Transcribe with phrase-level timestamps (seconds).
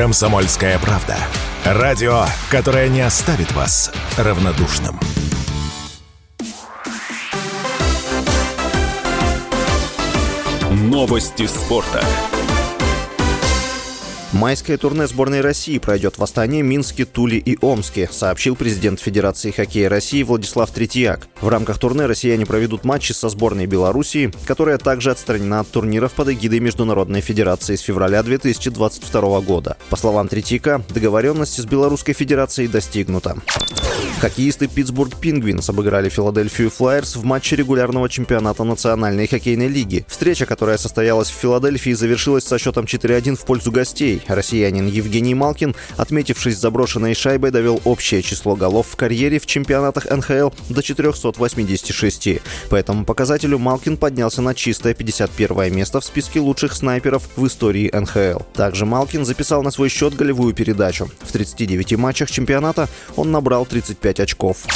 [0.00, 1.14] «Комсомольская правда».
[1.62, 4.98] Радио, которое не оставит вас равнодушным.
[10.70, 12.02] Новости спорта.
[14.40, 19.90] Майское турне сборной России пройдет в Астане, Минске, Туле и Омске, сообщил президент Федерации хоккея
[19.90, 21.28] России Владислав Третьяк.
[21.42, 26.30] В рамках турне россияне проведут матчи со сборной Белоруссии, которая также отстранена от турниров под
[26.30, 29.76] эгидой Международной Федерации с февраля 2022 года.
[29.90, 33.36] По словам Третьяка, договоренность с Белорусской Федерацией достигнута.
[34.20, 40.04] Хоккеисты Питтсбург Пингвинс обыграли Филадельфию Флайерс в матче регулярного чемпионата Национальной хоккейной лиги.
[40.08, 44.22] Встреча, которая состоялась в Филадельфии, завершилась со счетом 4-1 в пользу гостей.
[44.34, 50.50] Россиянин Евгений Малкин, отметившись заброшенной шайбой, довел общее число голов в карьере в чемпионатах НХЛ
[50.68, 52.40] до 486.
[52.68, 57.90] По этому показателю Малкин поднялся на чистое 51 место в списке лучших снайперов в истории
[57.92, 58.42] НХЛ.
[58.54, 61.10] Также Малкин записал на свой счет голевую передачу.
[61.20, 64.66] В 39 матчах чемпионата он набрал 35 5 очков.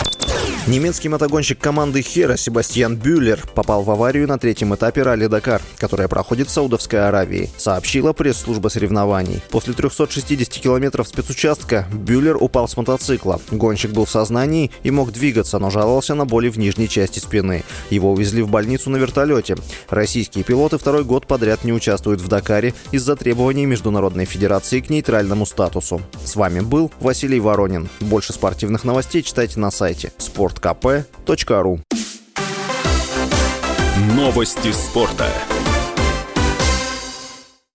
[0.67, 6.09] Немецкий мотогонщик команды Хера Себастьян Бюллер попал в аварию на третьем этапе ралли Дакар, которая
[6.09, 9.43] проходит в Саудовской Аравии, сообщила пресс-служба соревнований.
[9.51, 13.43] После 360 километров спецучастка Бюллер упал с мотоцикла.
[13.51, 17.63] Гонщик был в сознании и мог двигаться, но жаловался на боли в нижней части спины.
[17.91, 19.57] Его увезли в больницу на вертолете.
[19.91, 25.45] Российские пилоты второй год подряд не участвуют в Дакаре из-за требований Международной Федерации к нейтральному
[25.45, 26.01] статусу.
[26.25, 27.91] С вами был Василий Воронин.
[28.01, 31.79] Больше спортивных новостей читайте на сайте спорткп.ру
[34.17, 35.29] Новости спорта.